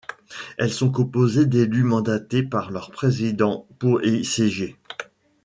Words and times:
Elles 0.57 0.73
sont 0.73 0.91
composées 0.91 1.45
d'élus 1.45 1.83
mandatés 1.83 2.41
par 2.41 2.71
leur 2.71 2.89
Président 2.89 3.67
pour 3.77 4.03
y 4.03 4.25
siéger. 4.25 4.75